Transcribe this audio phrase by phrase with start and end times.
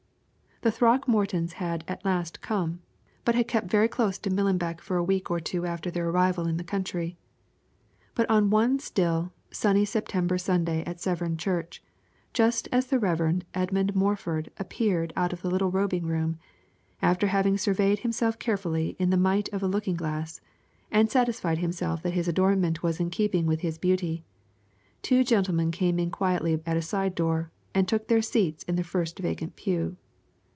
[0.63, 2.81] The Throckmortons had at last come,
[3.25, 6.45] but had kept very close to Millenbeck for a week or two after their arrival
[6.45, 7.17] in the county;
[8.13, 11.83] but on one still, sunny September Sunday at Severn church,
[12.31, 13.41] just as the Rev.
[13.55, 16.37] Edmund Morford appeared out of the little robing room,
[17.01, 20.41] after having surveyed himself carefully in the mite of a looking glass,
[20.91, 24.23] and satisfied himself that his adornment was in keeping with his beauty,
[25.01, 28.83] two gentlemen came in quietly at a side door, and took their seats in the
[28.83, 29.97] first vacant pew.